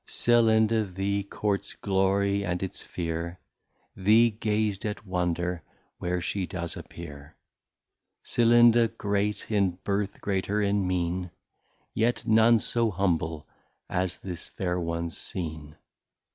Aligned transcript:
Celinda, 0.07 0.83
the 0.83 1.21
Courts 1.21 1.75
Glory, 1.75 2.43
and 2.43 2.63
its 2.63 2.81
fear, 2.81 3.37
The 3.95 4.31
gaz'd 4.31 4.83
at 4.83 5.05
Wonder, 5.05 5.61
where 5.99 6.19
she 6.19 6.47
does 6.47 6.75
appear. 6.75 7.35
Celinda 8.23 8.87
great 8.87 9.51
in 9.51 9.77
Birth, 9.83 10.19
greater 10.19 10.59
in 10.59 10.87
Meen, 10.87 11.29
Yet 11.93 12.25
none 12.25 12.57
so 12.57 12.89
humble 12.89 13.47
as 13.91 14.17
this 14.17 14.47
Fair 14.47 14.79
One's 14.79 15.15
seen. 15.15 15.75